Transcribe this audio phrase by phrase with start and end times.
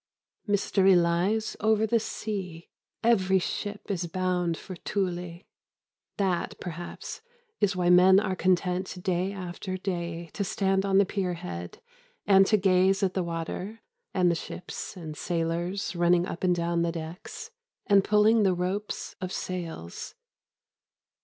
[0.47, 2.71] Mystery lies over the sea.
[3.03, 5.41] Every ship is bound for Thule.
[6.17, 7.21] That, perhaps,
[7.59, 11.83] is why men are content day after day to stand on the pier head
[12.25, 16.81] and to gaze at the water and the ships and sailors running up and down
[16.81, 17.51] the decks
[17.85, 20.15] and pulling the ropes of sails.